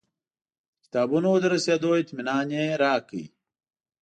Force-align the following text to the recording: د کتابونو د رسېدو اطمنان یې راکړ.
د 0.03 0.03
کتابونو 0.83 1.29
د 1.37 1.45
رسېدو 1.53 1.89
اطمنان 2.01 2.47
یې 2.57 2.65
راکړ. 2.83 3.11